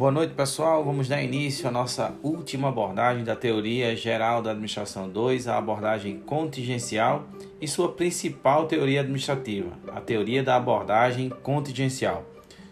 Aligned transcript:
Boa 0.00 0.10
noite, 0.10 0.32
pessoal. 0.32 0.82
Vamos 0.82 1.08
dar 1.08 1.22
início 1.22 1.68
à 1.68 1.70
nossa 1.70 2.14
última 2.22 2.70
abordagem 2.70 3.22
da 3.22 3.36
teoria 3.36 3.94
geral 3.94 4.40
da 4.40 4.52
administração 4.52 5.06
2, 5.06 5.46
a 5.46 5.58
abordagem 5.58 6.20
contingencial 6.20 7.26
e 7.60 7.68
sua 7.68 7.92
principal 7.92 8.64
teoria 8.64 9.00
administrativa, 9.00 9.68
a 9.94 10.00
teoria 10.00 10.42
da 10.42 10.56
abordagem 10.56 11.28
contingencial. 11.42 12.24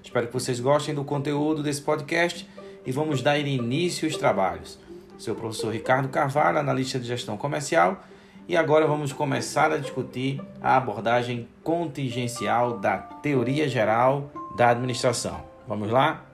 Espero 0.02 0.26
que 0.28 0.32
vocês 0.32 0.58
gostem 0.58 0.94
do 0.94 1.04
conteúdo 1.04 1.62
desse 1.62 1.82
podcast 1.82 2.48
e 2.86 2.90
vamos 2.90 3.20
dar 3.20 3.38
início 3.38 4.08
aos 4.08 4.16
trabalhos. 4.16 4.78
Sou 5.18 5.34
o 5.34 5.36
professor 5.36 5.70
Ricardo 5.70 6.08
Carvalho, 6.08 6.56
analista 6.56 6.98
de 6.98 7.06
gestão 7.06 7.36
comercial, 7.36 8.02
e 8.48 8.56
agora 8.56 8.86
vamos 8.86 9.12
começar 9.12 9.70
a 9.70 9.76
discutir 9.76 10.40
a 10.62 10.78
abordagem 10.78 11.46
contingencial 11.62 12.78
da 12.78 12.96
teoria 12.96 13.68
geral 13.68 14.32
da 14.56 14.70
administração. 14.70 15.46
Vamos 15.68 15.90
lá? 15.90 16.24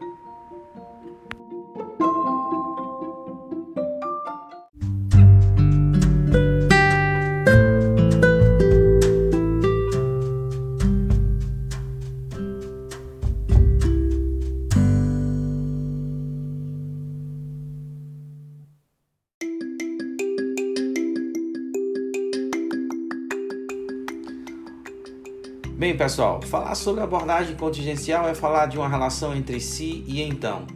Bem, 25.84 25.94
pessoal, 25.94 26.40
falar 26.40 26.74
sobre 26.76 27.02
abordagem 27.02 27.56
contingencial 27.56 28.26
é 28.26 28.34
falar 28.34 28.64
de 28.64 28.78
uma 28.78 28.88
relação 28.88 29.36
entre 29.36 29.60
si 29.60 30.02
e 30.06 30.22
então. 30.22 30.66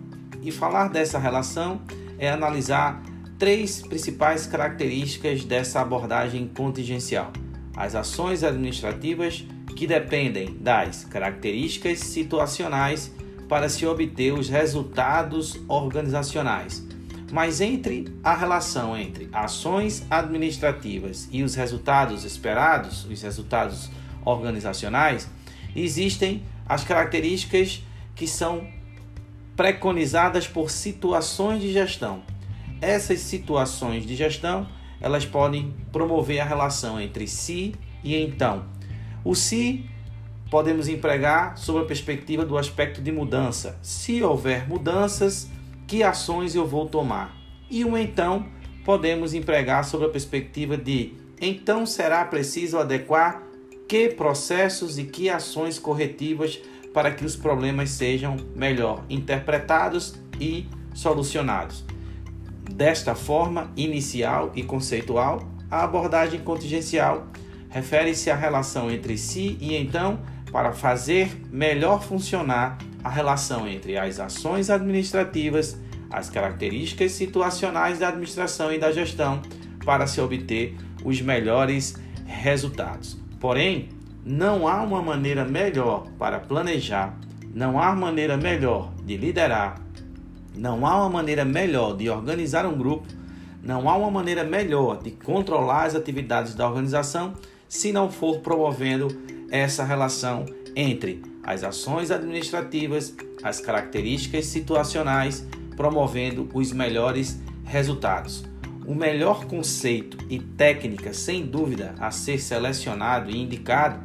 E 0.43 0.53
falar 0.53 0.89
dessa 0.89 1.19
relação 1.19 1.81
é 2.19 2.29
analisar 2.29 3.03
três 3.39 3.81
principais 3.81 4.47
características 4.47 5.47
dessa 5.47 5.81
abordagem 5.81 6.47
contingencial: 6.55 7.33
as 7.75 7.95
ações 7.95 8.45
administrativas 8.45 9.47
que 9.75 9.87
dependem 9.87 10.59
das 10.61 11.07
características 11.07 12.01
situacionais 12.01 13.11
para 13.49 13.71
se 13.71 13.87
obter 13.87 14.35
os 14.35 14.51
resultados 14.51 15.59
organizacionais. 15.69 16.87
Mas 17.33 17.63
entre 17.63 18.15
a 18.23 18.35
relação 18.35 18.95
entre 18.95 19.31
ações 19.33 20.05
administrativas 20.11 21.31
e 21.33 21.43
os 21.43 21.55
resultados 21.55 22.25
esperados, 22.25 23.07
os 23.07 23.23
resultados 23.23 23.89
organizacionais, 24.29 25.29
existem 25.75 26.43
as 26.67 26.85
características 26.85 27.83
que 28.15 28.27
são 28.27 28.67
preconizadas 29.57 30.47
por 30.47 30.71
situações 30.71 31.61
de 31.61 31.73
gestão. 31.73 32.23
Essas 32.81 33.21
situações 33.21 34.07
de 34.07 34.15
gestão, 34.15 34.69
elas 35.01 35.25
podem 35.25 35.75
promover 35.91 36.41
a 36.41 36.45
relação 36.45 37.01
entre 37.01 37.27
si 37.27 37.75
e 38.05 38.17
então. 38.17 38.65
O 39.25 39.35
si 39.35 39.89
podemos 40.51 40.89
empregar 40.89 41.59
sob 41.59 41.81
a 41.81 41.85
perspectiva 41.85 42.45
do 42.45 42.57
aspecto 42.57 43.03
de 43.03 43.11
mudança. 43.11 43.79
Se 43.83 44.23
houver 44.23 44.69
mudanças, 44.69 45.51
que 45.87 46.03
ações 46.03 46.55
eu 46.55 46.67
vou 46.67 46.87
tomar? 46.87 47.37
E 47.71 47.85
o 47.85 47.97
então 47.97 48.47
podemos 48.85 49.35
empregar 49.35 49.85
sob 49.85 50.05
a 50.05 50.09
perspectiva 50.09 50.77
de 50.77 51.15
então 51.41 51.87
será 51.87 52.25
preciso 52.25 52.79
adequar 52.79 53.43
que 53.89 54.11
processos 54.11 54.99
e 54.99 55.05
que 55.05 55.31
ações 55.31 55.79
corretivas 55.79 56.61
para 56.93 57.11
que 57.11 57.25
os 57.25 57.35
problemas 57.35 57.91
sejam 57.91 58.37
melhor 58.55 59.03
interpretados 59.09 60.15
e 60.39 60.67
solucionados. 60.95 61.85
Desta 62.71 63.15
forma 63.15 63.73
inicial 63.77 64.53
e 64.55 64.63
conceitual, 64.63 65.49
a 65.71 65.85
abordagem 65.85 66.41
contingencial 66.41 67.27
refere-se 67.71 68.31
à 68.31 68.37
relação 68.37 68.91
entre 68.91 69.17
si 69.17 69.57
e 69.61 69.75
então 69.75 70.21
para 70.53 70.73
fazer 70.73 71.31
melhor 71.51 72.03
funcionar 72.03 72.79
a 73.03 73.09
relação 73.09 73.67
entre 73.67 73.97
as 73.97 74.19
ações 74.19 74.71
administrativas, 74.71 75.79
as 76.11 76.31
características 76.31 77.13
situacionais 77.13 77.99
da 77.99 78.09
administração 78.09 78.73
e 78.73 78.79
da 78.79 78.91
gestão 78.91 79.43
para 79.85 80.07
se 80.07 80.21
obter 80.21 80.75
os 81.05 81.21
melhores 81.21 81.95
resultados. 82.27 83.28
Porém, 83.41 83.89
não 84.25 84.67
há 84.67 84.83
uma 84.83 85.01
maneira 85.01 85.45
melhor 85.45 86.07
para 86.19 86.41
planejar, 86.41 87.17
não 87.55 87.81
há 87.81 87.95
maneira 87.95 88.37
melhor 88.37 88.93
de 89.05 89.17
liderar, 89.17 89.81
não 90.57 90.85
há 90.85 90.97
uma 90.97 91.09
maneira 91.09 91.45
melhor 91.45 91.97
de 91.97 92.11
organizar 92.11 92.67
um 92.67 92.77
grupo, 92.77 93.07
não 93.63 93.89
há 93.89 93.97
uma 93.97 94.11
maneira 94.11 94.45
melhor 94.45 95.03
de 95.03 95.13
controlar 95.13 95.85
as 95.85 95.95
atividades 95.95 96.55
da 96.55 96.67
organização 96.67 97.35
se 97.69 97.93
não 97.93 98.11
for 98.11 98.41
promovendo 98.41 99.09
essa 99.51 99.85
relação 99.85 100.47
entre 100.75 101.23
as 101.43 101.65
ações 101.65 102.11
administrativas, 102.11 103.15
as 103.43 103.61
características 103.61 104.47
situacionais, 104.47 105.47
promovendo 105.77 106.49
os 106.53 106.73
melhores 106.73 107.41
resultados. 107.65 108.48
O 108.89 108.95
melhor 108.95 109.45
conceito 109.45 110.17
e 110.31 110.39
técnica, 110.39 111.13
sem 111.13 111.45
dúvida, 111.45 111.95
a 112.01 112.11
ser 112.11 112.39
selecionado 112.39 113.31
e 113.31 113.37
indicado 113.37 114.01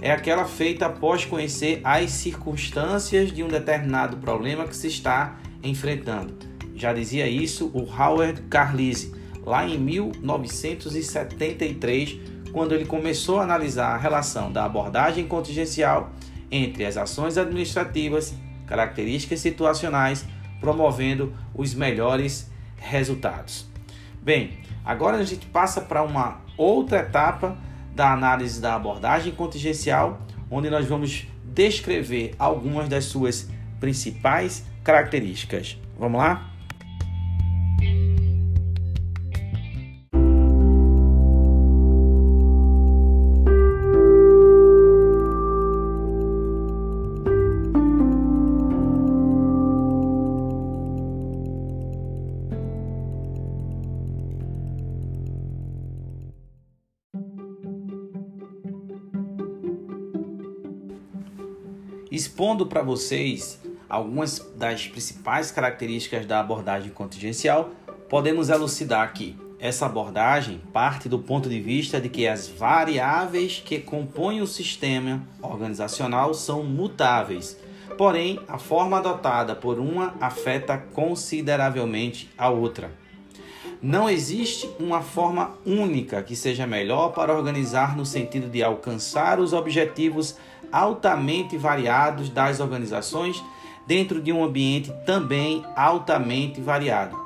é 0.00 0.12
aquela 0.12 0.44
feita 0.44 0.86
após 0.86 1.24
conhecer 1.24 1.80
as 1.82 2.12
circunstâncias 2.12 3.32
de 3.32 3.42
um 3.42 3.48
determinado 3.48 4.18
problema 4.18 4.68
que 4.68 4.76
se 4.76 4.86
está 4.86 5.40
enfrentando. 5.60 6.36
Já 6.76 6.92
dizia 6.92 7.26
isso 7.26 7.68
o 7.74 7.80
Howard 7.80 8.42
Carlise 8.42 9.12
lá 9.44 9.66
em 9.66 9.76
1973, 9.76 12.20
quando 12.52 12.76
ele 12.76 12.86
começou 12.86 13.40
a 13.40 13.42
analisar 13.42 13.88
a 13.88 13.98
relação 13.98 14.52
da 14.52 14.64
abordagem 14.64 15.26
contingencial 15.26 16.12
entre 16.48 16.86
as 16.86 16.96
ações 16.96 17.36
administrativas, 17.36 18.32
características 18.68 19.40
situacionais, 19.40 20.24
promovendo 20.60 21.34
os 21.52 21.74
melhores 21.74 22.48
resultados. 22.76 23.67
Bem, 24.28 24.58
agora 24.84 25.16
a 25.16 25.24
gente 25.24 25.46
passa 25.46 25.80
para 25.80 26.02
uma 26.02 26.42
outra 26.54 26.98
etapa 26.98 27.56
da 27.94 28.12
análise 28.12 28.60
da 28.60 28.74
abordagem 28.74 29.32
contingencial, 29.32 30.20
onde 30.50 30.68
nós 30.68 30.86
vamos 30.86 31.26
descrever 31.46 32.34
algumas 32.38 32.90
das 32.90 33.06
suas 33.06 33.48
principais 33.80 34.66
características. 34.84 35.78
Vamos 35.98 36.20
lá? 36.20 36.50
Expondo 62.18 62.66
para 62.66 62.82
vocês 62.82 63.60
algumas 63.88 64.40
das 64.56 64.88
principais 64.88 65.52
características 65.52 66.26
da 66.26 66.40
abordagem 66.40 66.90
contingencial, 66.90 67.70
podemos 68.08 68.48
elucidar 68.48 69.12
que 69.14 69.38
essa 69.60 69.86
abordagem 69.86 70.60
parte 70.72 71.08
do 71.08 71.20
ponto 71.20 71.48
de 71.48 71.60
vista 71.60 72.00
de 72.00 72.08
que 72.08 72.26
as 72.26 72.48
variáveis 72.48 73.62
que 73.64 73.78
compõem 73.78 74.40
o 74.40 74.46
sistema 74.46 75.22
organizacional 75.40 76.34
são 76.34 76.64
mutáveis, 76.64 77.56
porém 77.96 78.40
a 78.48 78.58
forma 78.58 78.98
adotada 78.98 79.54
por 79.54 79.78
uma 79.78 80.14
afeta 80.20 80.76
consideravelmente 80.76 82.28
a 82.36 82.50
outra. 82.50 82.90
Não 83.80 84.10
existe 84.10 84.68
uma 84.80 85.02
forma 85.02 85.56
única 85.64 86.20
que 86.20 86.34
seja 86.34 86.66
melhor 86.66 87.10
para 87.10 87.32
organizar 87.32 87.96
no 87.96 88.04
sentido 88.04 88.48
de 88.50 88.60
alcançar 88.60 89.38
os 89.38 89.52
objetivos 89.52 90.36
altamente 90.72 91.56
variados 91.56 92.28
das 92.28 92.60
organizações 92.60 93.42
dentro 93.86 94.20
de 94.20 94.32
um 94.32 94.44
ambiente 94.44 94.92
também 95.06 95.64
altamente 95.74 96.60
variado. 96.60 97.16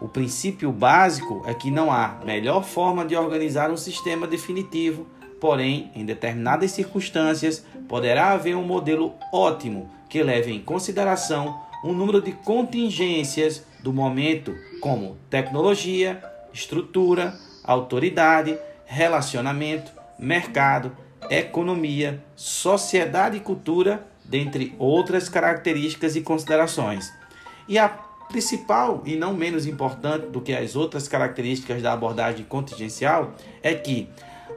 O 0.00 0.06
princípio 0.08 0.70
básico 0.70 1.42
é 1.46 1.54
que 1.54 1.70
não 1.70 1.90
há 1.90 2.18
melhor 2.24 2.62
forma 2.62 3.04
de 3.04 3.16
organizar 3.16 3.70
um 3.70 3.76
sistema 3.78 4.26
definitivo, 4.26 5.06
porém, 5.40 5.90
em 5.94 6.04
determinadas 6.04 6.72
circunstâncias, 6.72 7.64
poderá 7.88 8.32
haver 8.32 8.54
um 8.54 8.64
modelo 8.64 9.14
ótimo 9.32 9.90
que 10.08 10.22
leve 10.22 10.52
em 10.52 10.60
consideração 10.60 11.58
um 11.82 11.92
número 11.92 12.20
de 12.20 12.32
contingências 12.32 13.64
do 13.82 13.92
momento, 13.92 14.54
como 14.80 15.16
tecnologia, 15.30 16.22
estrutura, 16.52 17.34
autoridade, 17.64 18.58
relacionamento, 18.84 19.92
mercado, 20.18 20.92
economia, 21.30 22.22
sociedade 22.34 23.36
e 23.36 23.40
cultura, 23.40 24.06
dentre 24.24 24.74
outras 24.78 25.28
características 25.28 26.16
e 26.16 26.20
considerações. 26.20 27.12
E 27.68 27.78
a 27.78 27.88
principal 27.88 29.02
e 29.04 29.16
não 29.16 29.32
menos 29.32 29.66
importante 29.66 30.26
do 30.26 30.40
que 30.40 30.52
as 30.52 30.74
outras 30.74 31.06
características 31.06 31.82
da 31.82 31.92
abordagem 31.92 32.44
contingencial 32.44 33.34
é 33.62 33.74
que 33.74 34.08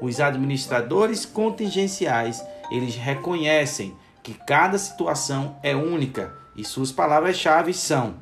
os 0.02 0.20
administradores 0.20 1.26
contingenciais, 1.26 2.44
eles 2.72 2.96
reconhecem 2.96 3.96
que 4.24 4.34
cada 4.34 4.78
situação 4.78 5.58
é 5.62 5.76
única 5.76 6.34
e 6.56 6.64
suas 6.64 6.92
palavras-chave 6.92 7.74
são 7.74 8.16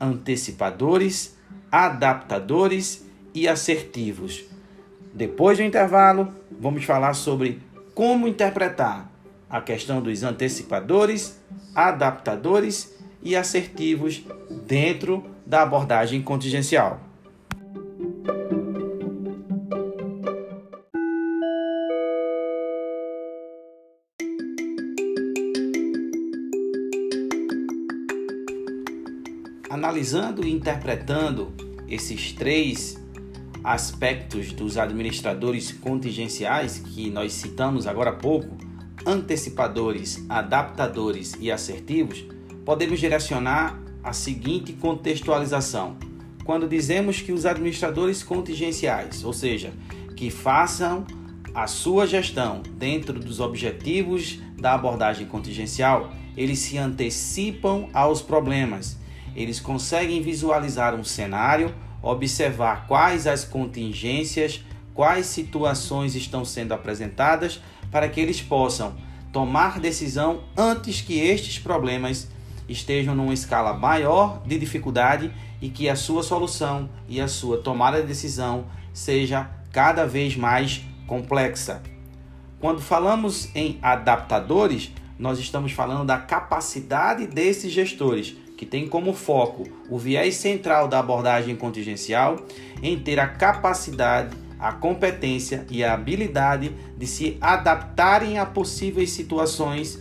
antecipadores, 0.00 1.36
adaptadores 1.70 3.04
e 3.34 3.46
assertivos. 3.46 4.44
Depois 5.12 5.58
do 5.58 5.64
intervalo, 5.64 6.32
vamos 6.50 6.84
falar 6.84 7.14
sobre 7.14 7.60
como 7.94 8.28
interpretar 8.28 9.10
a 9.48 9.60
questão 9.60 10.00
dos 10.00 10.22
antecipadores, 10.22 11.40
adaptadores 11.74 12.96
e 13.22 13.34
assertivos 13.34 14.22
dentro 14.66 15.24
da 15.44 15.62
abordagem 15.62 16.22
contingencial. 16.22 17.00
Analisando 29.68 30.46
e 30.46 30.50
interpretando 30.50 31.52
esses 31.88 32.32
três 32.32 32.96
aspectos 33.62 34.52
dos 34.52 34.76
administradores 34.78 35.72
contingenciais 35.72 36.78
que 36.78 37.10
nós 37.10 37.32
citamos 37.32 37.86
agora 37.86 38.10
há 38.10 38.14
pouco, 38.14 38.56
antecipadores, 39.06 40.24
adaptadores 40.28 41.36
e 41.40 41.50
assertivos, 41.50 42.24
podemos 42.64 43.00
direcionar 43.00 43.80
a 44.02 44.12
seguinte 44.12 44.72
contextualização. 44.72 45.96
Quando 46.44 46.68
dizemos 46.68 47.20
que 47.20 47.32
os 47.32 47.46
administradores 47.46 48.22
contingenciais, 48.22 49.24
ou 49.24 49.32
seja, 49.32 49.72
que 50.16 50.30
façam 50.30 51.06
a 51.54 51.66
sua 51.66 52.06
gestão 52.06 52.62
dentro 52.76 53.18
dos 53.18 53.40
objetivos 53.40 54.38
da 54.58 54.74
abordagem 54.74 55.26
contingencial, 55.26 56.12
eles 56.36 56.58
se 56.58 56.78
antecipam 56.78 57.88
aos 57.92 58.22
problemas. 58.22 58.98
Eles 59.34 59.60
conseguem 59.60 60.22
visualizar 60.22 60.94
um 60.94 61.04
cenário, 61.04 61.74
observar 62.02 62.86
quais 62.86 63.26
as 63.26 63.44
contingências, 63.44 64.64
quais 64.94 65.26
situações 65.26 66.14
estão 66.14 66.44
sendo 66.44 66.72
apresentadas 66.72 67.60
para 67.90 68.08
que 68.08 68.20
eles 68.20 68.40
possam 68.40 68.94
tomar 69.32 69.78
decisão 69.78 70.44
antes 70.56 71.00
que 71.00 71.18
estes 71.18 71.58
problemas 71.58 72.28
estejam 72.68 73.14
numa 73.14 73.34
escala 73.34 73.72
maior 73.74 74.42
de 74.46 74.58
dificuldade 74.58 75.30
e 75.60 75.68
que 75.68 75.88
a 75.88 75.96
sua 75.96 76.22
solução 76.22 76.88
e 77.08 77.20
a 77.20 77.28
sua 77.28 77.58
tomada 77.58 78.00
de 78.00 78.06
decisão 78.06 78.66
seja 78.92 79.50
cada 79.72 80.06
vez 80.06 80.36
mais 80.36 80.82
complexa. 81.06 81.82
Quando 82.60 82.80
falamos 82.80 83.48
em 83.54 83.78
adaptadores, 83.82 84.90
nós 85.18 85.38
estamos 85.38 85.72
falando 85.72 86.06
da 86.06 86.18
capacidade 86.18 87.26
desses 87.26 87.72
gestores, 87.72 88.36
que 88.60 88.66
tem 88.66 88.86
como 88.86 89.14
foco 89.14 89.66
o 89.88 89.96
viés 89.96 90.34
central 90.34 90.86
da 90.86 90.98
abordagem 90.98 91.56
contingencial 91.56 92.44
em 92.82 92.98
ter 92.98 93.18
a 93.18 93.26
capacidade, 93.26 94.36
a 94.58 94.70
competência 94.70 95.64
e 95.70 95.82
a 95.82 95.94
habilidade 95.94 96.70
de 96.94 97.06
se 97.06 97.38
adaptarem 97.40 98.38
a 98.38 98.44
possíveis 98.44 99.12
situações 99.12 99.98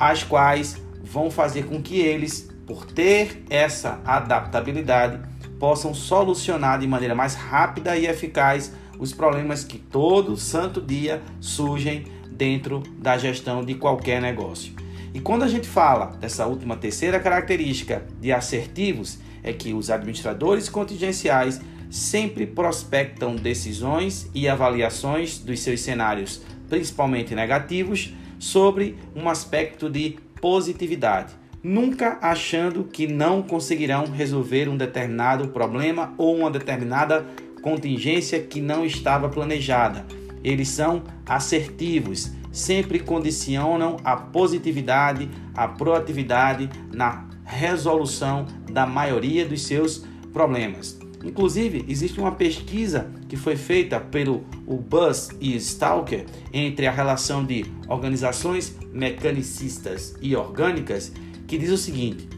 as 0.00 0.24
quais 0.24 0.82
vão 1.00 1.30
fazer 1.30 1.66
com 1.66 1.80
que 1.80 2.00
eles, 2.00 2.50
por 2.66 2.84
ter 2.86 3.44
essa 3.48 4.00
adaptabilidade, 4.04 5.20
possam 5.60 5.94
solucionar 5.94 6.80
de 6.80 6.88
maneira 6.88 7.14
mais 7.14 7.36
rápida 7.36 7.96
e 7.96 8.08
eficaz 8.08 8.72
os 8.98 9.12
problemas 9.12 9.62
que 9.62 9.78
todo 9.78 10.36
santo 10.36 10.80
dia 10.80 11.22
surgem 11.40 12.06
dentro 12.32 12.82
da 12.98 13.16
gestão 13.16 13.64
de 13.64 13.76
qualquer 13.76 14.20
negócio. 14.20 14.81
E 15.14 15.20
quando 15.20 15.42
a 15.42 15.48
gente 15.48 15.68
fala 15.68 16.06
dessa 16.18 16.46
última 16.46 16.76
terceira 16.76 17.20
característica 17.20 18.02
de 18.20 18.32
assertivos, 18.32 19.18
é 19.42 19.52
que 19.52 19.74
os 19.74 19.90
administradores 19.90 20.68
contingenciais 20.68 21.60
sempre 21.90 22.46
prospectam 22.46 23.36
decisões 23.36 24.30
e 24.34 24.48
avaliações 24.48 25.38
dos 25.38 25.60
seus 25.60 25.80
cenários, 25.80 26.40
principalmente 26.68 27.34
negativos, 27.34 28.14
sobre 28.38 28.96
um 29.14 29.28
aspecto 29.28 29.90
de 29.90 30.16
positividade, 30.40 31.34
nunca 31.62 32.18
achando 32.22 32.84
que 32.84 33.06
não 33.06 33.42
conseguirão 33.42 34.06
resolver 34.06 34.68
um 34.68 34.76
determinado 34.76 35.48
problema 35.48 36.14
ou 36.16 36.34
uma 36.36 36.50
determinada 36.50 37.26
contingência 37.62 38.40
que 38.40 38.60
não 38.60 38.84
estava 38.84 39.28
planejada. 39.28 40.04
Eles 40.42 40.68
são 40.68 41.04
assertivos, 41.24 42.32
sempre 42.52 43.00
condicionam 43.00 43.96
a 44.04 44.16
positividade, 44.16 45.28
a 45.54 45.66
proatividade 45.66 46.70
na 46.92 47.26
resolução 47.44 48.46
da 48.70 48.86
maioria 48.86 49.44
dos 49.46 49.62
seus 49.62 50.04
problemas. 50.32 51.00
Inclusive, 51.24 51.84
existe 51.88 52.20
uma 52.20 52.32
pesquisa 52.32 53.10
que 53.28 53.36
foi 53.36 53.56
feita 53.56 53.98
pelo 54.00 54.44
o 54.66 54.76
Buzz 54.76 55.30
e 55.40 55.54
Stalker 55.56 56.26
entre 56.52 56.86
a 56.86 56.90
relação 56.90 57.44
de 57.44 57.64
organizações 57.88 58.76
mecanicistas 58.92 60.16
e 60.20 60.34
orgânicas, 60.34 61.12
que 61.46 61.56
diz 61.56 61.70
o 61.70 61.76
seguinte: 61.76 62.28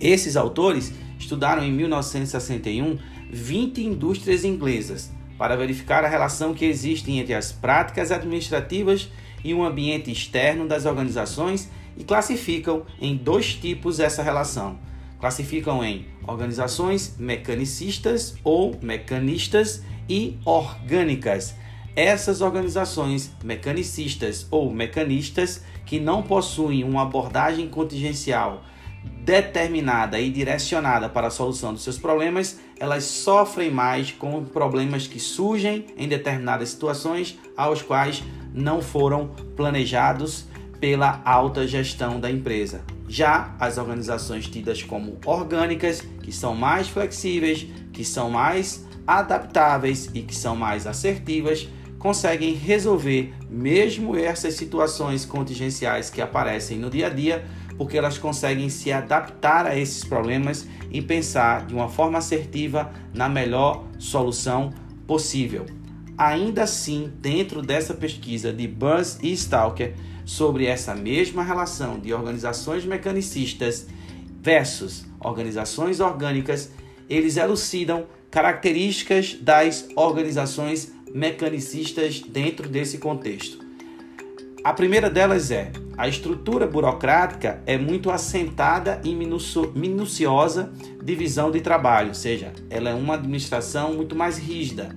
esses 0.00 0.36
autores 0.36 0.92
estudaram 1.18 1.62
em 1.62 1.72
1961 1.72 2.98
20 3.30 3.84
indústrias 3.84 4.44
inglesas 4.44 5.10
para 5.36 5.56
verificar 5.56 6.04
a 6.04 6.08
relação 6.08 6.54
que 6.54 6.64
existe 6.64 7.10
entre 7.12 7.34
as 7.34 7.52
práticas 7.52 8.10
administrativas 8.10 9.10
e 9.46 9.54
o 9.54 9.64
ambiente 9.64 10.10
externo 10.10 10.66
das 10.66 10.84
organizações 10.84 11.70
e 11.96 12.04
classificam 12.04 12.84
em 13.00 13.16
dois 13.16 13.54
tipos 13.54 14.00
essa 14.00 14.22
relação 14.22 14.78
classificam 15.18 15.84
em 15.84 16.06
organizações 16.26 17.16
mecanicistas 17.18 18.36
ou 18.44 18.76
mecanistas 18.82 19.82
e 20.08 20.38
orgânicas. 20.44 21.54
Essas 21.94 22.40
organizações 22.42 23.30
mecanicistas 23.42 24.46
ou 24.50 24.70
mecanistas 24.70 25.64
que 25.86 25.98
não 25.98 26.22
possuem 26.22 26.84
uma 26.84 27.02
abordagem 27.02 27.68
contingencial 27.68 28.62
determinada 29.24 30.20
e 30.20 30.30
direcionada 30.30 31.08
para 31.08 31.28
a 31.28 31.30
solução 31.30 31.72
dos 31.72 31.82
seus 31.82 31.98
problemas, 31.98 32.60
elas 32.78 33.04
sofrem 33.04 33.70
mais 33.70 34.12
com 34.12 34.44
problemas 34.44 35.06
que 35.06 35.18
surgem 35.18 35.86
em 35.96 36.08
determinadas 36.08 36.70
situações 36.70 37.38
aos 37.56 37.82
quais 37.82 38.22
não 38.52 38.82
foram 38.82 39.28
planejados 39.56 40.46
pela 40.80 41.20
alta 41.24 41.66
gestão 41.66 42.20
da 42.20 42.30
empresa. 42.30 42.82
Já 43.08 43.54
as 43.58 43.78
organizações 43.78 44.48
tidas 44.48 44.82
como 44.82 45.18
orgânicas, 45.24 46.02
que 46.22 46.32
são 46.32 46.54
mais 46.54 46.88
flexíveis, 46.88 47.66
que 47.92 48.04
são 48.04 48.28
mais 48.30 48.84
adaptáveis 49.06 50.10
e 50.12 50.22
que 50.22 50.34
são 50.34 50.56
mais 50.56 50.86
assertivas, 50.86 51.68
conseguem 51.98 52.54
resolver 52.54 53.32
mesmo 53.48 54.16
essas 54.16 54.54
situações 54.54 55.24
contingenciais 55.24 56.10
que 56.10 56.20
aparecem 56.20 56.78
no 56.78 56.90
dia 56.90 57.06
a 57.06 57.10
dia, 57.10 57.44
porque 57.76 57.96
elas 57.98 58.18
conseguem 58.18 58.68
se 58.68 58.92
adaptar 58.92 59.66
a 59.66 59.76
esses 59.76 60.04
problemas 60.04 60.66
e 60.90 61.02
pensar 61.02 61.66
de 61.66 61.74
uma 61.74 61.88
forma 61.88 62.18
assertiva 62.18 62.90
na 63.12 63.28
melhor 63.28 63.84
solução 63.98 64.72
possível. 65.06 65.66
Ainda 66.16 66.62
assim, 66.62 67.12
dentro 67.20 67.60
dessa 67.60 67.92
pesquisa 67.92 68.52
de 68.52 68.66
Burns 68.66 69.18
e 69.22 69.32
Stalker, 69.32 69.94
sobre 70.24 70.66
essa 70.66 70.94
mesma 70.94 71.42
relação 71.42 72.00
de 72.00 72.12
organizações 72.12 72.84
mecanicistas 72.84 73.86
versus 74.42 75.04
organizações 75.20 76.00
orgânicas, 76.00 76.72
eles 77.08 77.36
elucidam 77.36 78.06
características 78.30 79.34
das 79.40 79.88
organizações 79.94 80.92
mecanicistas 81.14 82.20
dentro 82.20 82.68
desse 82.68 82.98
contexto. 82.98 83.65
A 84.66 84.72
primeira 84.72 85.08
delas 85.08 85.52
é 85.52 85.70
a 85.96 86.08
estrutura 86.08 86.66
burocrática 86.66 87.62
é 87.66 87.78
muito 87.78 88.10
assentada 88.10 89.00
em 89.04 89.14
minuciosa 89.14 90.72
divisão 91.00 91.52
de 91.52 91.60
trabalho, 91.60 92.08
ou 92.08 92.14
seja, 92.14 92.52
ela 92.68 92.90
é 92.90 92.94
uma 92.94 93.14
administração 93.14 93.94
muito 93.94 94.16
mais 94.16 94.38
rígida. 94.38 94.88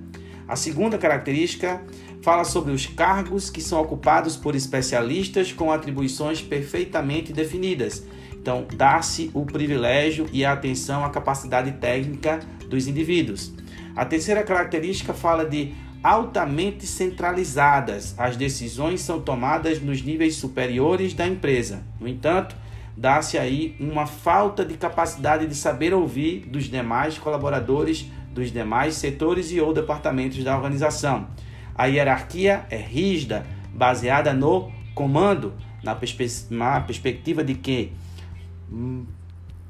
A 0.48 0.56
segunda 0.56 0.98
característica 0.98 1.80
fala 2.20 2.42
sobre 2.42 2.72
os 2.72 2.84
cargos 2.84 3.48
que 3.48 3.60
são 3.60 3.80
ocupados 3.80 4.36
por 4.36 4.56
especialistas 4.56 5.52
com 5.52 5.70
atribuições 5.70 6.42
perfeitamente 6.42 7.32
definidas. 7.32 8.04
Então, 8.32 8.66
dá-se 8.74 9.30
o 9.32 9.46
privilégio 9.46 10.26
e 10.32 10.44
a 10.44 10.52
atenção 10.52 11.04
à 11.04 11.10
capacidade 11.10 11.70
técnica 11.74 12.40
dos 12.68 12.88
indivíduos. 12.88 13.52
A 13.94 14.04
terceira 14.04 14.42
característica 14.42 15.14
fala 15.14 15.44
de 15.44 15.72
altamente 16.02 16.86
centralizadas. 16.86 18.14
As 18.18 18.36
decisões 18.36 19.00
são 19.00 19.20
tomadas 19.20 19.80
nos 19.80 20.02
níveis 20.02 20.36
superiores 20.36 21.14
da 21.14 21.26
empresa. 21.26 21.82
No 21.98 22.08
entanto, 22.08 22.56
dá-se 22.96 23.38
aí 23.38 23.76
uma 23.78 24.06
falta 24.06 24.64
de 24.64 24.74
capacidade 24.74 25.46
de 25.46 25.54
saber 25.54 25.92
ouvir 25.92 26.46
dos 26.46 26.64
demais 26.64 27.18
colaboradores, 27.18 28.06
dos 28.32 28.50
demais 28.50 28.94
setores 28.94 29.50
e 29.50 29.60
ou 29.60 29.72
departamentos 29.72 30.42
da 30.42 30.56
organização. 30.56 31.28
A 31.74 31.86
hierarquia 31.86 32.66
é 32.70 32.76
rígida, 32.76 33.46
baseada 33.72 34.32
no 34.32 34.70
comando, 34.94 35.54
na, 35.82 35.94
perspe 35.94 36.26
na 36.50 36.80
perspectiva 36.80 37.42
de 37.42 37.54
que 37.54 37.92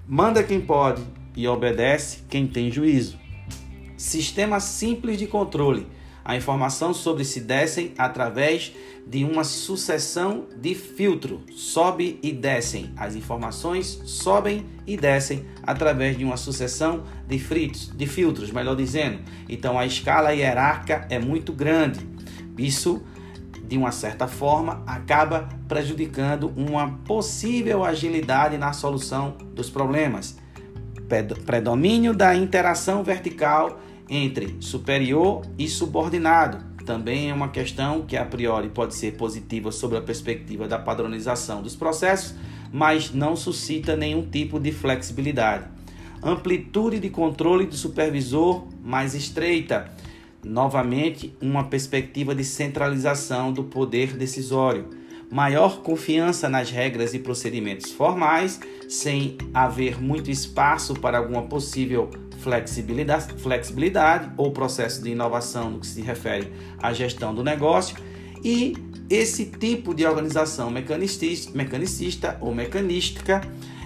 manda 0.07 0.43
quem 0.43 0.61
pode 0.61 1.03
e 1.37 1.47
obedece 1.47 2.25
quem 2.29 2.47
tem 2.47 2.71
juízo. 2.71 3.19
Sistema 3.97 4.61
simples 4.61 5.19
de 5.19 5.27
controle. 5.27 5.87
A 6.31 6.37
informação 6.37 6.95
sobre 6.95 7.25
se 7.25 7.41
descem 7.41 7.93
através 7.99 8.73
de 9.05 9.25
uma 9.25 9.43
sucessão 9.43 10.47
de 10.57 10.77
filtro. 10.77 11.43
Sobe 11.53 12.21
e 12.23 12.31
descem. 12.31 12.93
As 12.97 13.17
informações 13.17 14.01
sobem 14.05 14.65
e 14.87 14.97
descem 14.97 15.45
através 15.61 16.17
de 16.17 16.25
uma 16.25 16.37
sucessão 16.37 17.03
de, 17.27 17.37
fritos, 17.37 17.91
de 17.93 18.07
filtros, 18.07 18.53
melhor 18.53 18.77
dizendo. 18.77 19.19
Então 19.49 19.77
a 19.77 19.85
escala 19.85 20.33
hierárquica 20.33 21.05
é 21.11 21.19
muito 21.19 21.53
grande. 21.53 21.99
Isso, 22.57 23.03
de 23.65 23.77
uma 23.77 23.91
certa 23.91 24.29
forma, 24.29 24.85
acaba 24.87 25.49
prejudicando 25.67 26.53
uma 26.57 26.93
possível 27.05 27.85
agilidade 27.85 28.57
na 28.57 28.73
solução 28.73 29.37
dos 29.53 29.69
problemas. 29.69 30.39
Predomínio 31.45 32.15
da 32.15 32.37
interação 32.37 33.03
vertical 33.03 33.81
entre 34.11 34.57
superior 34.59 35.43
e 35.57 35.69
subordinado. 35.69 36.59
Também 36.85 37.31
é 37.31 37.35
uma 37.35 37.49
questão 37.49 38.03
que 38.03 38.17
a 38.17 38.25
priori 38.25 38.69
pode 38.69 38.97
ser 38.97 39.13
positiva 39.13 39.71
sobre 39.71 39.97
a 39.97 40.03
perspectiva 40.03 40.67
da 40.67 40.79
padronização 40.79 41.63
dos 41.63 41.77
processos, 41.77 42.35
mas 42.73 43.13
não 43.15 43.37
suscita 43.37 43.97
nenhum 43.97 44.29
tipo 44.29 44.59
de 44.59 44.73
flexibilidade. 44.73 45.69
Amplitude 46.21 46.99
de 46.99 47.09
controle 47.09 47.67
do 47.67 47.77
supervisor 47.77 48.67
mais 48.83 49.15
estreita. 49.15 49.91
Novamente, 50.45 51.33
uma 51.41 51.65
perspectiva 51.65 52.35
de 52.35 52.45
centralização 52.45 53.53
do 53.53 53.65
poder 53.65 54.17
decisório. 54.17 54.89
Maior 55.31 55.83
confiança 55.83 56.49
nas 56.49 56.71
regras 56.71 57.15
e 57.15 57.21
procedimentos 57.21 57.93
formais, 57.93 58.59
sem 58.91 59.39
haver 59.55 60.03
muito 60.03 60.33
espaço 60.33 60.95
para 60.95 61.19
alguma 61.19 61.43
possível 61.43 62.11
flexibilidade, 62.41 63.35
flexibilidade 63.35 64.33
ou 64.37 64.51
processo 64.51 65.01
de 65.01 65.11
inovação 65.11 65.71
no 65.71 65.79
que 65.79 65.87
se 65.87 66.03
refere 66.03 66.53
à 66.83 66.93
gestão 66.93 67.33
do 67.33 67.45
negócio 67.45 67.97
e 68.43 68.75
esse 69.09 69.47
tipo 69.47 69.95
de 69.95 70.05
organização 70.05 70.71
mecanicista, 70.71 71.57
mecanicista 71.57 72.37
ou 72.41 72.53
mecanística 72.53 73.41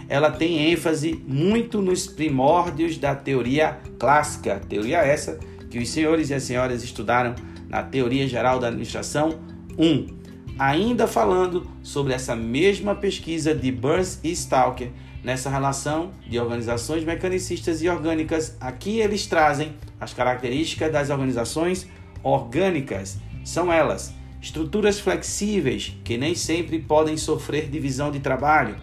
ela 0.09 0.31
tem 0.31 0.73
ênfase 0.73 1.23
muito 1.27 1.83
nos 1.83 2.07
primórdios 2.07 2.97
da 2.97 3.15
teoria 3.15 3.79
clássica, 3.99 4.59
teoria 4.69 4.99
essa 4.99 5.39
que 5.71 5.79
os 5.79 5.91
senhores 5.91 6.31
e 6.31 6.35
as 6.35 6.45
senhoras 6.45 6.83
estudaram 6.83 7.35
na 7.69 7.83
Teoria 7.83 8.27
Geral 8.27 8.59
da 8.59 8.69
Administração 8.69 9.39
1. 9.79 10.24
Ainda 10.59 11.09
falando 11.09 11.67
sobre 11.83 12.13
essa 12.13 12.37
mesma 12.37 12.95
pesquisa 12.95 13.55
de 13.55 13.73
Burns 13.73 14.21
e 14.23 14.31
Stalker, 14.31 14.91
nessa 15.25 15.49
relação 15.49 16.13
de 16.29 16.39
organizações 16.39 17.03
mecanicistas 17.03 17.83
e 17.83 17.89
orgânicas. 17.89 18.57
Aqui 18.61 19.01
eles 19.01 19.27
trazem 19.27 19.73
as 19.99 20.13
características 20.13 20.93
das 20.93 21.11
organizações 21.11 21.89
orgânicas. 22.23 23.19
São 23.43 23.73
elas: 23.73 24.15
estruturas 24.41 25.01
flexíveis 25.01 25.97
que 26.05 26.19
nem 26.19 26.35
sempre 26.35 26.79
podem 26.79 27.17
sofrer 27.17 27.69
divisão 27.69 28.13
de 28.13 28.21
trabalho, 28.21 28.77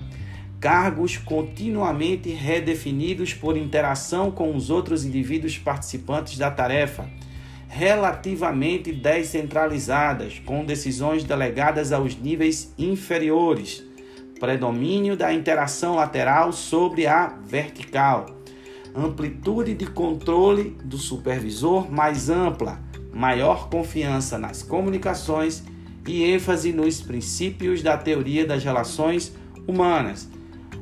cargos 0.60 1.16
continuamente 1.16 2.30
redefinidos 2.30 3.34
por 3.34 3.56
interação 3.56 4.32
com 4.32 4.56
os 4.56 4.70
outros 4.70 5.06
indivíduos 5.06 5.58
participantes 5.58 6.38
da 6.38 6.52
tarefa, 6.52 7.08
relativamente 7.74 8.92
descentralizadas, 8.92 10.42
com 10.46 10.66
decisões 10.66 11.24
delegadas 11.24 11.94
aos 11.94 12.18
níveis 12.18 12.74
inferiores 12.78 13.90
predomínio 14.42 15.16
da 15.16 15.32
interação 15.32 15.96
lateral 15.96 16.52
sobre 16.52 17.06
a 17.06 17.28
vertical, 17.46 18.26
amplitude 18.96 19.76
de 19.76 19.86
controle 19.86 20.76
do 20.84 20.98
supervisor 20.98 21.90
mais 21.92 22.28
ampla, 22.28 22.80
maior 23.14 23.70
confiança 23.70 24.40
nas 24.40 24.64
comunicações 24.64 25.64
e 26.08 26.24
ênfase 26.24 26.74
nos 26.74 27.02
princípios 27.02 27.84
da 27.84 27.96
teoria 27.96 28.44
das 28.44 28.64
relações 28.64 29.32
humanas. 29.68 30.28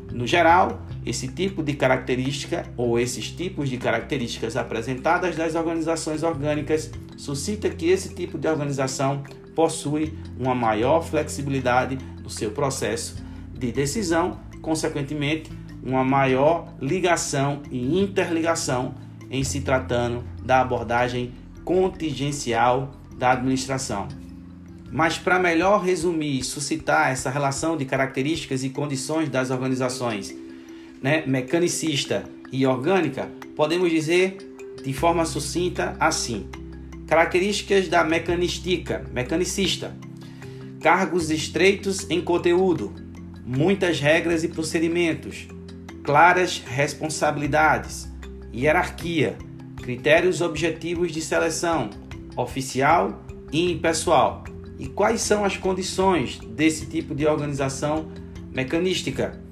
No 0.10 0.26
geral, 0.26 0.82
esse 1.06 1.28
tipo 1.28 1.64
de 1.64 1.74
característica 1.74 2.66
ou 2.76 3.00
esses 3.00 3.32
tipos 3.32 3.70
de 3.70 3.78
características 3.78 4.56
apresentadas 4.56 5.36
das 5.36 5.56
organizações 5.56 6.24
orgânicas 6.24 6.92
suscita 7.18 7.70
que 7.70 7.90
esse 7.90 8.14
tipo 8.14 8.38
de 8.38 8.48
organização 8.48 9.24
possui 9.56 10.14
uma 10.38 10.54
maior 10.54 11.02
flexibilidade 11.02 11.98
no 12.22 12.30
seu 12.30 12.52
processo 12.52 13.24
de 13.54 13.72
decisão, 13.72 14.40
consequentemente, 14.62 15.52
uma 15.84 16.04
maior 16.04 16.74
ligação 16.82 17.62
e 17.72 18.00
interligação 18.00 18.94
em 19.32 19.44
se 19.44 19.62
tratando 19.62 20.24
da 20.44 20.62
abordagem 20.62 21.34
contingencial 21.64 22.92
da 23.18 23.32
administração. 23.32 24.08
Mas 24.92 25.18
para 25.18 25.38
melhor 25.38 25.84
resumir 25.84 26.40
e 26.40 26.44
suscitar 26.44 27.12
essa 27.12 27.30
relação 27.30 27.78
de 27.78 27.86
características 27.86 28.64
e 28.64 28.70
condições 28.70 29.30
das 29.30 29.52
organizações 29.52 30.36
né, 31.02 31.24
mecanicista 31.26 32.24
e 32.52 32.66
orgânica, 32.66 33.30
podemos 33.56 33.90
dizer 33.90 34.38
de 34.84 34.94
forma 34.94 35.26
sucinta 35.26 35.96
assim: 36.00 36.48
características 37.08 37.88
da 37.88 38.04
mecanistica, 38.04 39.06
mecanicista, 39.14 39.96
cargos 40.82 41.30
estreitos 41.30 42.10
em 42.10 42.22
conteúdo, 42.22 42.94
muitas 43.46 44.00
regras 44.00 44.44
e 44.44 44.48
procedimentos, 44.48 45.48
claras 46.04 46.64
responsabilidades, 46.66 48.08
hierarquia, 48.54 49.38
critérios 49.78 50.42
objetivos 50.42 51.12
de 51.12 51.22
seleção, 51.22 51.90
oficial 52.36 53.24
e 53.52 53.72
impessoal. 53.72 54.44
E 54.78 54.88
quais 54.88 55.22
são 55.22 55.44
as 55.44 55.58
condições 55.58 56.40
desse 56.40 56.86
tipo 56.86 57.14
de 57.14 57.26
organização 57.26 58.08
mecanística? 58.54 59.49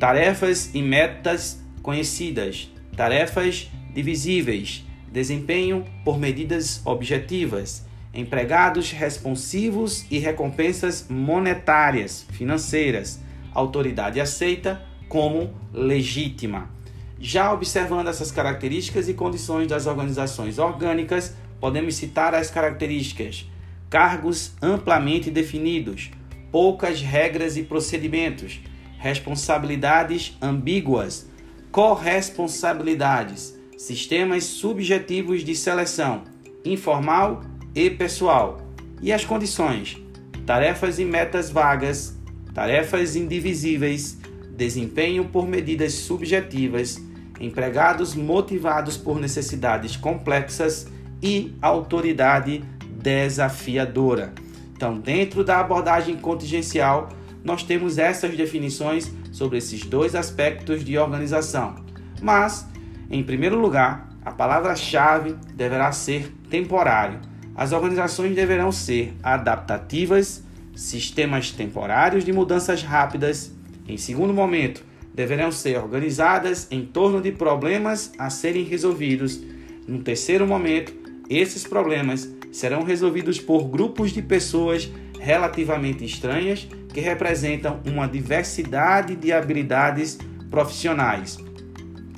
Tarefas 0.00 0.70
e 0.74 0.80
metas 0.80 1.62
conhecidas, 1.82 2.70
tarefas 2.96 3.70
divisíveis, 3.92 4.82
desempenho 5.12 5.84
por 6.06 6.18
medidas 6.18 6.80
objetivas, 6.86 7.84
empregados 8.14 8.92
responsivos 8.92 10.06
e 10.10 10.18
recompensas 10.18 11.04
monetárias, 11.10 12.24
financeiras 12.30 13.20
autoridade 13.52 14.18
aceita 14.18 14.80
como 15.06 15.52
legítima. 15.70 16.70
Já 17.18 17.52
observando 17.52 18.08
essas 18.08 18.32
características 18.32 19.06
e 19.06 19.12
condições 19.12 19.68
das 19.68 19.86
organizações 19.86 20.58
orgânicas, 20.58 21.36
podemos 21.60 21.94
citar 21.94 22.34
as 22.34 22.50
características: 22.50 23.46
cargos 23.90 24.52
amplamente 24.62 25.30
definidos, 25.30 26.10
poucas 26.50 27.02
regras 27.02 27.58
e 27.58 27.64
procedimentos, 27.64 28.60
responsabilidades 29.00 30.36
ambíguas, 30.42 31.26
corresponsabilidades, 31.72 33.58
sistemas 33.78 34.44
subjetivos 34.44 35.42
de 35.42 35.56
seleção, 35.56 36.24
informal 36.62 37.40
e 37.74 37.88
pessoal. 37.88 38.60
E 39.00 39.10
as 39.10 39.24
condições: 39.24 39.96
tarefas 40.44 40.98
e 40.98 41.06
metas 41.06 41.50
vagas, 41.50 42.14
tarefas 42.52 43.16
indivisíveis, 43.16 44.18
desempenho 44.54 45.24
por 45.24 45.48
medidas 45.48 45.94
subjetivas, 45.94 47.00
empregados 47.40 48.14
motivados 48.14 48.98
por 48.98 49.18
necessidades 49.18 49.96
complexas 49.96 50.88
e 51.22 51.54
autoridade 51.62 52.62
desafiadora. 53.00 54.34
Então, 54.76 54.98
dentro 54.98 55.42
da 55.42 55.58
abordagem 55.58 56.16
contingencial, 56.16 57.08
nós 57.44 57.62
temos 57.62 57.98
essas 57.98 58.36
definições 58.36 59.10
sobre 59.32 59.58
esses 59.58 59.84
dois 59.84 60.14
aspectos 60.14 60.84
de 60.84 60.98
organização. 60.98 61.76
Mas, 62.20 62.66
em 63.10 63.22
primeiro 63.22 63.58
lugar, 63.58 64.08
a 64.24 64.30
palavra-chave 64.30 65.34
deverá 65.54 65.90
ser 65.92 66.32
temporário. 66.48 67.20
As 67.54 67.72
organizações 67.72 68.34
deverão 68.34 68.70
ser 68.70 69.14
adaptativas 69.22 70.44
sistemas 70.80 71.50
temporários 71.50 72.24
de 72.24 72.32
mudanças 72.32 72.82
rápidas, 72.82 73.52
em 73.86 73.98
segundo 73.98 74.32
momento, 74.32 74.82
deverão 75.12 75.52
ser 75.52 75.76
organizadas 75.78 76.66
em 76.70 76.86
torno 76.86 77.20
de 77.20 77.32
problemas 77.32 78.12
a 78.18 78.30
serem 78.30 78.64
resolvidos. 78.64 79.40
No 79.86 79.98
terceiro 79.98 80.46
momento, 80.46 80.92
esses 81.28 81.64
problemas 81.64 82.28
serão 82.50 82.82
resolvidos 82.82 83.38
por 83.38 83.64
grupos 83.64 84.12
de 84.12 84.22
pessoas 84.22 84.90
relativamente 85.18 86.04
estranhas 86.04 86.66
que 86.92 87.00
representam 87.00 87.80
uma 87.86 88.06
diversidade 88.06 89.16
de 89.16 89.32
habilidades 89.32 90.18
profissionais. 90.50 91.38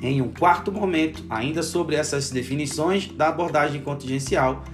Em 0.03 0.21
um 0.21 0.33
quarto 0.33 0.73
momento, 0.73 1.25
ainda 1.31 1.63
sobre 1.63 1.95
essas 1.95 2.31
definições 2.31 3.07
da 3.07 3.29
abordagem 3.29 3.81
contingencial, 3.83 4.65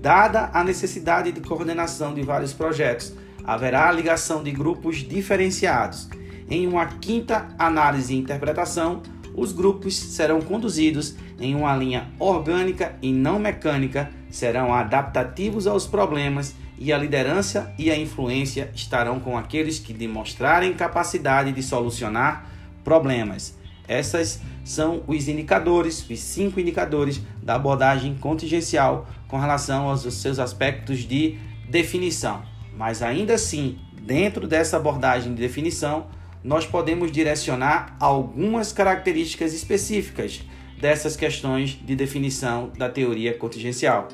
dada 0.00 0.50
a 0.52 0.62
necessidade 0.62 1.32
de 1.32 1.40
coordenação 1.40 2.14
de 2.14 2.22
vários 2.22 2.52
projetos, 2.52 3.12
haverá 3.44 3.88
a 3.88 3.92
ligação 3.92 4.42
de 4.42 4.52
grupos 4.52 4.98
diferenciados. 4.98 6.08
Em 6.48 6.66
uma 6.66 6.86
quinta 6.86 7.48
análise 7.58 8.14
e 8.14 8.18
interpretação, 8.18 9.02
os 9.34 9.52
grupos 9.52 9.96
serão 9.96 10.40
conduzidos 10.40 11.16
em 11.40 11.54
uma 11.54 11.76
linha 11.76 12.08
orgânica 12.18 12.96
e 13.02 13.12
não 13.12 13.38
mecânica, 13.38 14.10
serão 14.30 14.72
adaptativos 14.72 15.66
aos 15.66 15.86
problemas 15.86 16.54
e 16.78 16.92
a 16.92 16.98
liderança 16.98 17.74
e 17.78 17.90
a 17.90 17.98
influência 17.98 18.70
estarão 18.74 19.18
com 19.18 19.36
aqueles 19.36 19.78
que 19.78 19.92
demonstrarem 19.92 20.74
capacidade 20.74 21.52
de 21.52 21.62
solucionar 21.62 22.50
problemas. 22.84 23.56
Essas 23.88 24.40
são 24.64 25.02
os 25.06 25.28
indicadores, 25.28 26.08
os 26.08 26.18
cinco 26.18 26.60
indicadores 26.60 27.20
da 27.42 27.54
abordagem 27.54 28.16
contingencial 28.16 29.08
com 29.28 29.38
relação 29.38 29.88
aos 29.88 30.02
seus 30.14 30.38
aspectos 30.38 31.00
de 31.00 31.38
definição. 31.68 32.42
Mas 32.76 33.02
ainda 33.02 33.34
assim, 33.34 33.78
dentro 34.02 34.46
dessa 34.46 34.76
abordagem 34.76 35.34
de 35.34 35.40
definição, 35.40 36.06
nós 36.42 36.66
podemos 36.66 37.10
direcionar 37.10 37.96
algumas 37.98 38.72
características 38.72 39.52
específicas 39.52 40.42
dessas 40.80 41.16
questões 41.16 41.70
de 41.70 41.96
definição 41.96 42.70
da 42.76 42.88
teoria 42.88 43.34
contingencial, 43.34 44.08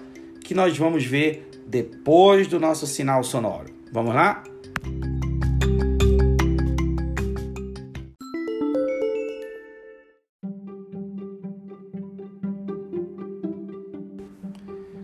que 0.44 0.54
nós 0.54 0.76
vamos 0.76 1.04
ver 1.04 1.50
depois 1.72 2.46
do 2.46 2.60
nosso 2.60 2.86
sinal 2.86 3.24
sonoro. 3.24 3.72
Vamos 3.90 4.14
lá? 4.14 4.44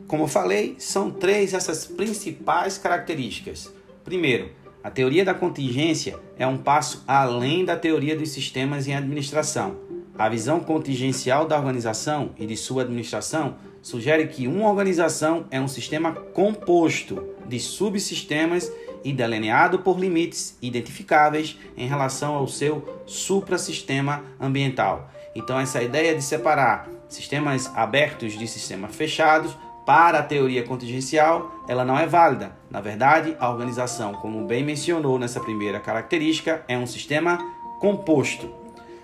Como 0.07 0.27
falei, 0.27 0.77
são 0.79 1.11
três 1.11 1.55
essas 1.55 1.87
principais 1.87 2.77
características. 2.77 3.73
Primeiro, 4.05 4.51
a 4.85 4.91
teoria 4.91 5.25
da 5.25 5.33
contingência 5.33 6.19
é 6.37 6.47
um 6.47 6.59
passo 6.59 7.03
além 7.07 7.65
da 7.65 7.79
teoria 7.79 8.15
dos 8.15 8.29
sistemas 8.29 8.87
em 8.87 8.95
administração. 8.95 9.79
A 10.19 10.29
visão 10.29 10.61
contingencial 10.61 11.47
da 11.47 11.57
organização 11.57 12.33
e 12.39 12.45
de 12.45 12.59
sua 12.59 12.83
administração 12.83 13.57
sugere 13.89 14.29
que 14.29 14.47
uma 14.47 14.69
organização 14.69 15.47
é 15.51 15.59
um 15.59 15.67
sistema 15.67 16.13
composto 16.13 17.25
de 17.47 17.59
subsistemas 17.59 18.71
e 19.03 19.13
delineado 19.13 19.79
por 19.79 19.99
limites 19.99 20.59
identificáveis 20.61 21.57
em 21.75 21.89
relação 21.89 22.35
ao 22.35 22.47
seu 22.47 23.03
suprassistema 23.07 24.23
ambiental. 24.39 25.11
Então, 25.35 25.59
essa 25.59 25.83
ideia 25.83 26.15
de 26.15 26.23
separar 26.23 26.87
sistemas 27.09 27.75
abertos 27.75 28.35
de 28.39 28.47
sistemas 28.47 28.95
fechados 28.95 29.57
para 29.87 30.19
a 30.19 30.23
teoria 30.23 30.65
contingencial, 30.65 31.51
ela 31.67 31.83
não 31.83 31.99
é 31.99 32.07
válida. 32.07 32.55
Na 32.71 32.83
verdade, 32.83 33.35
a 33.41 33.49
organização, 33.49 34.13
como 34.13 34.45
bem 34.45 34.63
mencionou 34.63 35.19
nessa 35.19 35.41
primeira 35.41 35.81
característica, 35.81 36.63
é 36.69 36.77
um 36.77 36.87
sistema 36.87 37.39
composto. 37.81 38.53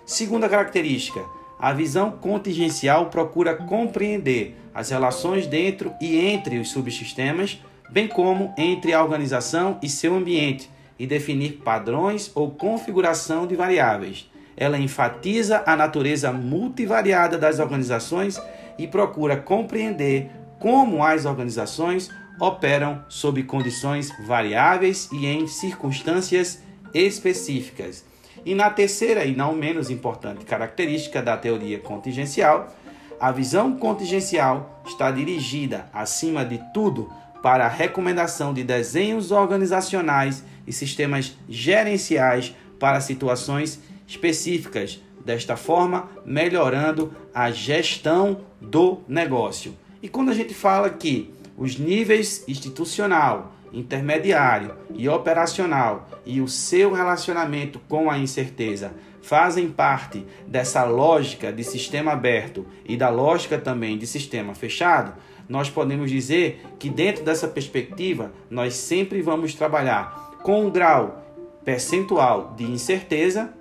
Segunda 0.04 0.46
característica, 0.46 1.24
a 1.58 1.72
visão 1.72 2.10
contingencial 2.10 3.06
procura 3.06 3.54
compreender 3.54 4.56
as 4.74 4.90
relações 4.90 5.46
dentro 5.46 5.92
e 6.00 6.18
entre 6.18 6.58
os 6.58 6.70
subsistemas, 6.70 7.62
bem 7.90 8.08
como 8.08 8.52
entre 8.58 8.92
a 8.92 9.02
organização 9.02 9.78
e 9.82 9.88
seu 9.88 10.14
ambiente, 10.14 10.68
e 10.98 11.06
definir 11.06 11.60
padrões 11.64 12.30
ou 12.34 12.50
configuração 12.50 13.46
de 13.46 13.56
variáveis. 13.56 14.30
Ela 14.56 14.78
enfatiza 14.78 15.62
a 15.66 15.74
natureza 15.74 16.32
multivariada 16.32 17.36
das 17.36 17.58
organizações 17.58 18.40
e 18.78 18.86
procura 18.86 19.36
compreender 19.36 20.30
como 20.58 21.02
as 21.02 21.24
organizações 21.24 22.10
operam 22.40 23.04
sob 23.08 23.42
condições 23.42 24.10
variáveis 24.26 25.08
e 25.12 25.26
em 25.26 25.46
circunstâncias 25.46 26.62
específicas. 26.92 28.04
E 28.44 28.54
na 28.54 28.68
terceira 28.70 29.24
e 29.24 29.34
não 29.34 29.54
menos 29.54 29.90
importante 29.90 30.44
característica 30.44 31.22
da 31.22 31.36
teoria 31.36 31.78
contingencial, 31.78 32.74
a 33.18 33.32
visão 33.32 33.76
contingencial 33.76 34.82
está 34.86 35.10
dirigida, 35.10 35.88
acima 35.92 36.44
de 36.44 36.60
tudo, 36.74 37.10
para 37.42 37.64
a 37.64 37.68
recomendação 37.68 38.52
de 38.52 38.62
desenhos 38.62 39.30
organizacionais 39.30 40.44
e 40.66 40.72
sistemas 40.72 41.36
gerenciais 41.48 42.54
para 42.78 43.00
situações 43.00 43.80
específicas, 44.06 45.00
desta 45.24 45.56
forma, 45.56 46.08
melhorando 46.24 47.14
a 47.34 47.50
gestão 47.50 48.40
do 48.60 49.00
negócio. 49.08 49.74
E 50.02 50.08
quando 50.08 50.30
a 50.30 50.34
gente 50.34 50.52
fala 50.52 50.90
que 50.90 51.32
os 51.56 51.78
níveis 51.78 52.44
institucional, 52.46 53.54
intermediário 53.74 54.76
e 54.94 55.08
operacional 55.08 56.08
e 56.24 56.40
o 56.40 56.48
seu 56.48 56.92
relacionamento 56.92 57.80
com 57.88 58.10
a 58.10 58.18
incerteza 58.18 58.92
fazem 59.20 59.70
parte 59.70 60.24
dessa 60.46 60.84
lógica 60.84 61.52
de 61.52 61.64
sistema 61.64 62.12
aberto 62.12 62.66
e 62.84 62.96
da 62.96 63.08
lógica 63.08 63.58
também 63.58 63.96
de 63.96 64.06
sistema 64.06 64.54
fechado, 64.54 65.14
nós 65.48 65.68
podemos 65.68 66.10
dizer 66.10 66.62
que 66.78 66.88
dentro 66.88 67.24
dessa 67.24 67.48
perspectiva 67.48 68.32
nós 68.50 68.74
sempre 68.74 69.22
vamos 69.22 69.54
trabalhar 69.54 70.38
com 70.42 70.66
um 70.66 70.70
grau 70.70 71.22
percentual 71.64 72.54
de 72.56 72.64
incerteza 72.64 73.52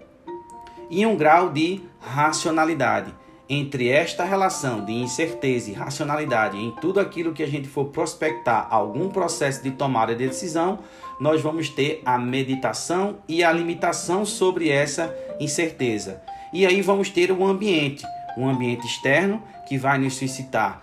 e 0.89 1.05
um 1.05 1.15
grau 1.15 1.49
de 1.49 1.81
racionalidade 1.99 3.13
entre 3.53 3.89
esta 3.89 4.23
relação 4.23 4.83
de 4.83 4.91
incerteza 4.91 5.69
e 5.69 5.73
racionalidade 5.73 6.57
em 6.57 6.71
tudo 6.71 6.99
aquilo 6.99 7.33
que 7.33 7.43
a 7.43 7.47
gente 7.47 7.67
for 7.67 7.85
prospectar 7.85 8.67
algum 8.69 9.09
processo 9.09 9.61
de 9.61 9.69
tomada 9.69 10.15
de 10.15 10.27
decisão, 10.27 10.79
nós 11.19 11.39
vamos 11.39 11.69
ter 11.69 12.01
a 12.03 12.17
meditação 12.17 13.17
e 13.27 13.43
a 13.43 13.51
limitação 13.51 14.25
sobre 14.25 14.69
essa 14.69 15.15
incerteza. 15.39 16.21
E 16.51 16.65
aí 16.65 16.81
vamos 16.81 17.11
ter 17.11 17.31
o 17.31 17.45
ambiente, 17.45 18.03
um 18.35 18.49
ambiente 18.49 18.87
externo 18.87 19.41
que 19.67 19.77
vai 19.77 19.99
nos 19.99 20.15
suscitar 20.15 20.81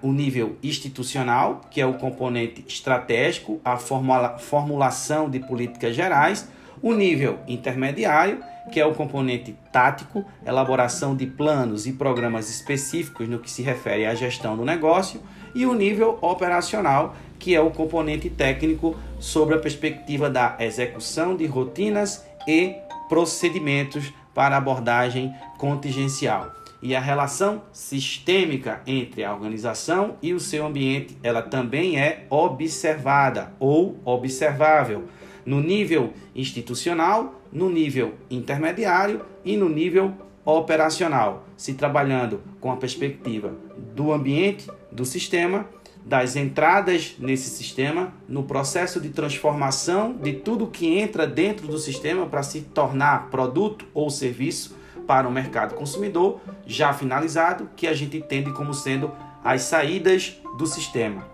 o 0.00 0.12
nível 0.12 0.56
institucional, 0.62 1.60
que 1.70 1.80
é 1.80 1.86
o 1.86 1.94
componente 1.94 2.64
estratégico, 2.66 3.60
a 3.64 3.76
formula, 3.76 4.38
formulação 4.38 5.28
de 5.28 5.40
políticas 5.40 5.94
gerais, 5.94 6.48
o 6.80 6.94
nível 6.94 7.40
intermediário 7.46 8.42
que 8.70 8.80
é 8.80 8.86
o 8.86 8.94
componente 8.94 9.56
tático, 9.72 10.24
elaboração 10.44 11.14
de 11.14 11.26
planos 11.26 11.86
e 11.86 11.92
programas 11.92 12.50
específicos 12.50 13.28
no 13.28 13.38
que 13.38 13.50
se 13.50 13.62
refere 13.62 14.06
à 14.06 14.14
gestão 14.14 14.56
do 14.56 14.64
negócio, 14.64 15.20
e 15.54 15.64
o 15.64 15.74
nível 15.74 16.18
operacional, 16.20 17.14
que 17.38 17.54
é 17.54 17.60
o 17.60 17.70
componente 17.70 18.28
técnico 18.28 18.96
sobre 19.18 19.54
a 19.54 19.58
perspectiva 19.58 20.28
da 20.28 20.56
execução 20.60 21.36
de 21.36 21.46
rotinas 21.46 22.24
e 22.46 22.74
procedimentos 23.08 24.12
para 24.34 24.56
abordagem 24.56 25.34
contingencial. 25.58 26.52
E 26.82 26.94
a 26.94 27.00
relação 27.00 27.62
sistêmica 27.72 28.82
entre 28.86 29.24
a 29.24 29.32
organização 29.32 30.16
e 30.20 30.34
o 30.34 30.40
seu 30.40 30.66
ambiente, 30.66 31.16
ela 31.22 31.40
também 31.40 31.98
é 31.98 32.26
observada 32.28 33.52
ou 33.58 33.98
observável 34.04 35.04
no 35.46 35.60
nível 35.60 36.12
institucional, 36.34 37.35
no 37.56 37.70
nível 37.70 38.12
intermediário 38.30 39.24
e 39.42 39.56
no 39.56 39.66
nível 39.66 40.12
operacional, 40.44 41.46
se 41.56 41.72
trabalhando 41.72 42.42
com 42.60 42.70
a 42.70 42.76
perspectiva 42.76 43.54
do 43.94 44.12
ambiente, 44.12 44.70
do 44.92 45.06
sistema, 45.06 45.66
das 46.04 46.36
entradas 46.36 47.16
nesse 47.18 47.48
sistema, 47.48 48.12
no 48.28 48.42
processo 48.42 49.00
de 49.00 49.08
transformação 49.08 50.12
de 50.12 50.34
tudo 50.34 50.66
que 50.66 50.98
entra 50.98 51.26
dentro 51.26 51.66
do 51.66 51.78
sistema 51.78 52.26
para 52.26 52.42
se 52.42 52.60
tornar 52.60 53.30
produto 53.30 53.86
ou 53.94 54.10
serviço 54.10 54.76
para 55.06 55.26
o 55.26 55.32
mercado 55.32 55.76
consumidor, 55.76 56.38
já 56.66 56.92
finalizado, 56.92 57.70
que 57.74 57.86
a 57.86 57.94
gente 57.94 58.18
entende 58.18 58.52
como 58.52 58.74
sendo 58.74 59.10
as 59.42 59.62
saídas 59.62 60.36
do 60.58 60.66
sistema. 60.66 61.26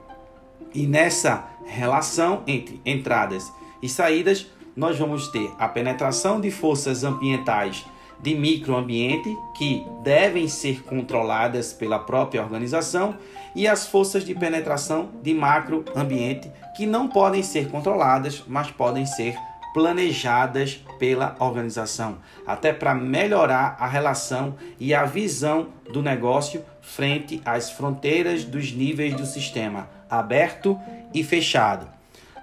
E 0.73 0.87
nessa 0.87 1.49
relação 1.67 2.45
entre 2.47 2.81
entradas 2.87 3.53
e 3.83 3.89
saídas, 3.89 4.47
nós 4.77 4.99
vamos 4.99 5.29
ter 5.29 5.51
a 5.59 5.69
penetração 5.69 6.41
de 6.41 6.51
forças 6.51 7.05
ambientais 7.05 7.85
de 8.21 8.35
microambiente 8.35 9.37
que 9.55 9.85
devem 10.03 10.47
ser 10.47 10.83
controladas 10.85 11.73
pela 11.73 11.99
própria 11.99 12.43
organização 12.43 13.17
e 13.55 13.67
as 13.67 13.87
forças 13.87 14.25
de 14.25 14.35
penetração 14.35 15.11
de 15.23 15.35
macroambiente 15.35 16.51
que 16.77 16.87
não 16.87 17.09
podem 17.09 17.43
ser 17.43 17.69
controladas, 17.69 18.45
mas 18.47 18.71
podem 18.71 19.05
ser 19.05 19.37
planejadas 19.75 20.85
pela 20.99 21.35
organização, 21.41 22.19
até 22.47 22.73
para 22.73 22.95
melhorar 22.95 23.77
a 23.81 23.87
relação 23.87 24.55
e 24.79 24.95
a 24.95 25.05
visão 25.05 25.69
do 25.91 26.03
negócio 26.03 26.63
frente 26.81 27.41
às 27.45 27.71
fronteiras 27.71 28.45
dos 28.45 28.73
níveis 28.73 29.15
do 29.15 29.27
sistema 29.27 29.89
aberto 30.09 30.79
e 31.15 31.25
fechado. 31.25 32.02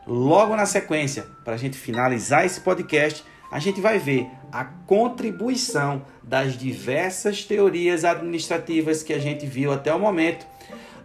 Logo 0.09 0.55
na 0.55 0.65
sequência, 0.65 1.27
para 1.45 1.53
a 1.53 1.57
gente 1.57 1.77
finalizar 1.77 2.43
esse 2.43 2.59
podcast, 2.59 3.23
a 3.51 3.59
gente 3.59 3.79
vai 3.79 3.99
ver 3.99 4.27
a 4.51 4.65
contribuição 4.65 6.01
das 6.23 6.57
diversas 6.57 7.43
teorias 7.43 8.03
administrativas 8.03 9.03
que 9.03 9.13
a 9.13 9.19
gente 9.19 9.45
viu 9.45 9.71
até 9.71 9.93
o 9.93 9.99
momento, 9.99 10.45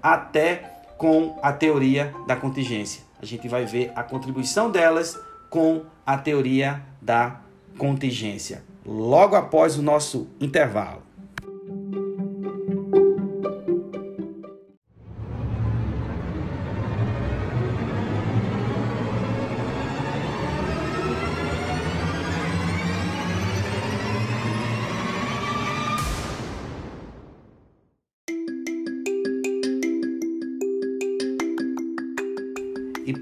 até 0.03 0.71
com 0.97 1.39
a 1.43 1.53
teoria 1.53 2.15
da 2.27 2.35
contingência. 2.35 3.03
A 3.21 3.27
gente 3.27 3.47
vai 3.47 3.67
ver 3.67 3.93
a 3.95 4.03
contribuição 4.03 4.71
delas 4.71 5.19
com 5.51 5.85
a 6.07 6.17
teoria 6.17 6.83
da 7.01 7.41
contingência, 7.77 8.65
logo 8.85 9.37
após 9.37 9.79
o 9.79 9.83
nosso 9.83 10.29
intervalo. 10.41 11.04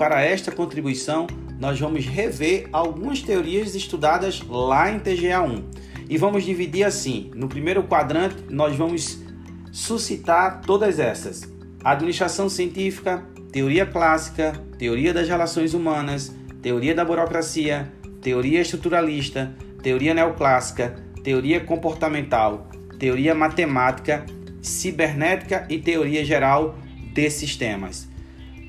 Para 0.03 0.21
esta 0.21 0.51
contribuição, 0.51 1.29
nós 1.61 1.79
vamos 1.79 2.05
rever 2.07 2.69
algumas 2.73 3.23
teorias 3.23 3.77
estudadas 3.77 4.43
lá 4.49 4.91
em 4.91 4.99
TGA1. 4.99 5.63
E 6.11 6.19
vamos 6.19 6.43
dividir 6.43 6.83
assim: 6.83 7.31
no 7.37 7.47
primeiro 7.47 7.85
quadrante, 7.85 8.35
nós 8.51 8.75
vamos 8.75 9.23
suscitar 9.71 10.61
todas 10.63 10.99
essas: 10.99 11.49
administração 11.85 12.49
científica, 12.49 13.25
teoria 13.53 13.87
clássica, 13.87 14.61
teoria 14.77 15.15
das 15.15 15.29
relações 15.29 15.73
humanas, 15.73 16.35
teoria 16.61 16.97
da 16.97 17.05
burocracia, 17.05 17.93
teoria 18.21 18.61
estruturalista, 18.61 19.55
teoria 19.85 20.15
neoclássica, 20.15 20.97
teoria 21.23 21.61
comportamental, 21.61 22.67
teoria 22.99 23.37
matemática, 23.37 24.27
cibernética 24.61 25.65
e 25.71 25.79
teoria 25.79 26.25
geral 26.25 26.77
de 27.15 27.31
sistemas. 27.31 28.09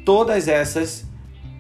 Todas 0.06 0.48
essas 0.48 1.12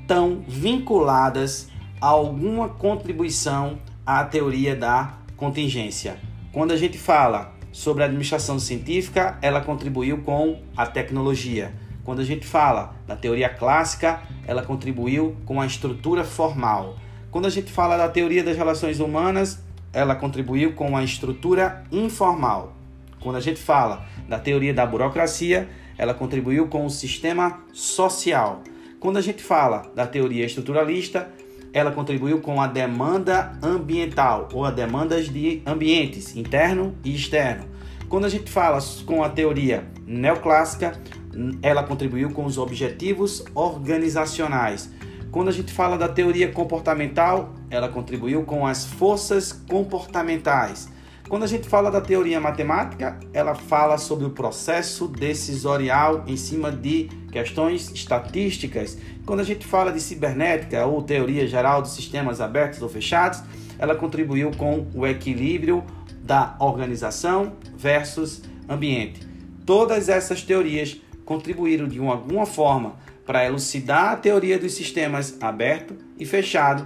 estão 0.03 0.43
vinculadas 0.45 1.69
a 1.99 2.07
alguma 2.07 2.67
contribuição 2.67 3.79
à 4.05 4.23
teoria 4.25 4.75
da 4.75 5.13
contingência. 5.37 6.17
Quando 6.51 6.71
a 6.71 6.77
gente 6.77 6.97
fala 6.97 7.53
sobre 7.71 8.03
a 8.03 8.05
administração 8.05 8.59
científica, 8.59 9.37
ela 9.41 9.61
contribuiu 9.61 10.19
com 10.21 10.61
a 10.75 10.85
tecnologia. 10.85 11.73
Quando 12.03 12.19
a 12.19 12.25
gente 12.25 12.45
fala 12.45 12.93
da 13.07 13.15
teoria 13.15 13.47
clássica, 13.47 14.21
ela 14.45 14.61
contribuiu 14.61 15.37
com 15.45 15.61
a 15.61 15.65
estrutura 15.65 16.25
formal. 16.25 16.97
Quando 17.31 17.45
a 17.45 17.49
gente 17.49 17.71
fala 17.71 17.95
da 17.95 18.09
teoria 18.09 18.43
das 18.43 18.57
relações 18.57 18.99
humanas, 18.99 19.63
ela 19.93 20.15
contribuiu 20.15 20.73
com 20.73 20.97
a 20.97 21.03
estrutura 21.03 21.85
informal. 21.91 22.73
Quando 23.21 23.37
a 23.37 23.41
gente 23.41 23.59
fala 23.59 24.05
da 24.27 24.37
teoria 24.37 24.73
da 24.73 24.85
burocracia, 24.85 25.69
ela 25.97 26.13
contribuiu 26.13 26.67
com 26.67 26.85
o 26.85 26.89
sistema 26.89 27.61
social. 27.71 28.61
Quando 29.03 29.17
a 29.17 29.21
gente 29.21 29.43
fala 29.43 29.91
da 29.93 30.07
teoria 30.07 30.45
estruturalista, 30.45 31.27
ela 31.73 31.91
contribuiu 31.91 32.39
com 32.39 32.61
a 32.61 32.67
demanda 32.67 33.51
ambiental 33.61 34.47
ou 34.53 34.63
a 34.63 34.71
demandas 34.71 35.27
de 35.27 35.61
ambientes 35.65 36.37
interno 36.37 36.95
e 37.03 37.13
externo. 37.13 37.65
Quando 38.07 38.23
a 38.23 38.29
gente 38.29 38.49
fala 38.49 38.79
com 39.05 39.21
a 39.21 39.27
teoria 39.27 39.85
neoclássica, 40.07 40.97
ela 41.61 41.83
contribuiu 41.83 42.31
com 42.31 42.45
os 42.45 42.57
objetivos 42.57 43.43
organizacionais. 43.53 44.89
Quando 45.31 45.49
a 45.49 45.53
gente 45.53 45.73
fala 45.73 45.97
da 45.97 46.07
teoria 46.07 46.49
comportamental, 46.53 47.53
ela 47.69 47.89
contribuiu 47.89 48.43
com 48.43 48.65
as 48.65 48.85
forças 48.85 49.51
comportamentais. 49.51 50.87
Quando 51.27 51.43
a 51.43 51.47
gente 51.47 51.67
fala 51.67 51.89
da 51.89 52.01
teoria 52.01 52.39
matemática, 52.39 53.17
ela 53.33 53.55
fala 53.55 53.97
sobre 53.97 54.25
o 54.25 54.29
processo 54.29 55.07
decisorial 55.07 56.23
em 56.27 56.36
cima 56.36 56.71
de 56.71 57.09
questões 57.31 57.89
estatísticas. 57.91 58.97
Quando 59.25 59.39
a 59.39 59.43
gente 59.43 59.65
fala 59.65 59.91
de 59.91 60.01
cibernética 60.01 60.86
ou 60.86 61.01
teoria 61.01 61.47
geral 61.47 61.81
de 61.81 61.89
sistemas 61.89 62.41
abertos 62.41 62.81
ou 62.81 62.89
fechados, 62.89 63.41
ela 63.79 63.95
contribuiu 63.95 64.51
com 64.51 64.86
o 64.93 65.07
equilíbrio 65.07 65.83
da 66.21 66.55
organização 66.59 67.53
versus 67.75 68.43
ambiente. 68.69 69.27
Todas 69.65 70.09
essas 70.09 70.43
teorias 70.43 71.01
contribuíram 71.25 71.88
de 71.88 71.99
alguma 71.99 72.45
forma 72.45 72.95
para 73.25 73.45
elucidar 73.45 74.12
a 74.12 74.15
teoria 74.17 74.59
dos 74.59 74.73
sistemas 74.73 75.38
aberto 75.41 75.95
e 76.19 76.25
fechado 76.25 76.86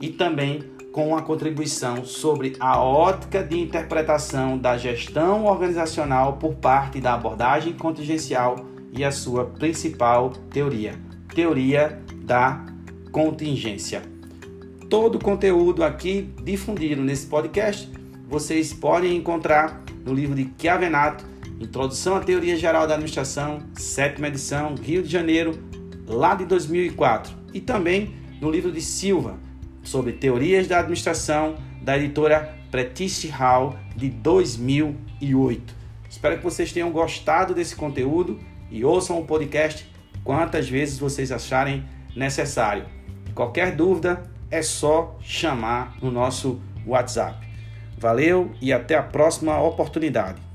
e 0.00 0.10
também 0.10 0.62
com 0.92 1.16
a 1.16 1.22
contribuição 1.22 2.04
sobre 2.04 2.56
a 2.58 2.80
ótica 2.80 3.42
de 3.42 3.58
interpretação 3.58 4.56
da 4.56 4.76
gestão 4.76 5.44
organizacional 5.44 6.34
por 6.34 6.54
parte 6.54 7.00
da 7.00 7.14
abordagem 7.14 7.72
contingencial 7.72 8.56
e 8.92 9.04
a 9.04 9.12
sua 9.12 9.44
principal 9.44 10.30
teoria, 10.50 10.94
teoria 11.34 12.02
da 12.24 12.64
contingência. 13.12 14.02
Todo 14.88 15.16
o 15.16 15.22
conteúdo 15.22 15.84
aqui 15.84 16.32
difundido 16.42 17.02
nesse 17.02 17.26
podcast 17.26 17.90
vocês 18.28 18.72
podem 18.72 19.16
encontrar 19.16 19.82
no 20.04 20.12
livro 20.12 20.34
de 20.34 20.50
Chiavenato, 20.58 21.24
Introdução 21.60 22.16
à 22.16 22.20
Teoria 22.20 22.56
Geral 22.56 22.86
da 22.86 22.94
Administração, 22.94 23.60
sétima 23.74 24.28
edição, 24.28 24.74
Rio 24.74 25.02
de 25.02 25.08
Janeiro, 25.08 25.58
lá 26.06 26.34
de 26.34 26.44
2004, 26.44 27.34
e 27.52 27.60
também 27.60 28.14
no 28.40 28.50
livro 28.50 28.70
de 28.70 28.80
Silva, 28.80 29.38
sobre 29.88 30.12
teorias 30.12 30.68
da 30.68 30.78
administração, 30.78 31.56
da 31.82 31.96
editora 31.96 32.54
Pretice 32.70 33.28
Hall, 33.28 33.76
de 33.96 34.08
2008. 34.08 35.74
Espero 36.08 36.38
que 36.38 36.44
vocês 36.44 36.72
tenham 36.72 36.90
gostado 36.90 37.54
desse 37.54 37.74
conteúdo 37.74 38.38
e 38.70 38.84
ouçam 38.84 39.18
o 39.18 39.24
podcast 39.24 39.90
quantas 40.22 40.68
vezes 40.68 40.98
vocês 40.98 41.32
acharem 41.32 41.84
necessário. 42.14 42.84
Qualquer 43.34 43.74
dúvida 43.74 44.22
é 44.50 44.62
só 44.62 45.16
chamar 45.20 45.96
no 46.02 46.10
nosso 46.10 46.60
WhatsApp. 46.86 47.46
Valeu 47.96 48.52
e 48.60 48.72
até 48.72 48.96
a 48.96 49.02
próxima 49.02 49.60
oportunidade. 49.60 50.47